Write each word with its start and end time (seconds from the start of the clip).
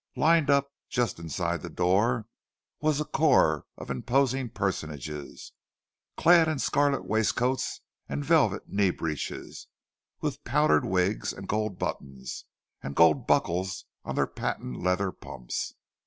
Lined 0.15 0.49
up 0.49 0.71
just 0.89 1.19
inside 1.19 1.61
the 1.61 1.69
door 1.69 2.25
was 2.79 2.99
a 2.99 3.05
corps 3.05 3.65
of 3.77 3.91
imposing 3.91 4.49
personages, 4.49 5.51
clad 6.17 6.47
in 6.47 6.57
scarlet 6.57 7.05
waistcoats 7.05 7.81
and 8.09 8.25
velvet 8.25 8.67
knee 8.67 8.89
breeches, 8.89 9.67
with 10.19 10.43
powdered 10.43 10.85
wigs, 10.85 11.31
and 11.31 11.47
gold 11.47 11.77
buttons, 11.77 12.45
and 12.81 12.95
gold 12.95 13.27
buckles 13.27 13.85
on 14.03 14.15
their 14.15 14.25
patent 14.25 14.81
leather 14.81 15.11
pumps. 15.11 15.75